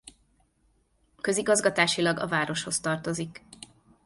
Közigazgatásilag 1.21 2.17
a 2.19 2.27
városhoz 2.27 2.79
tartozik. 2.79 3.45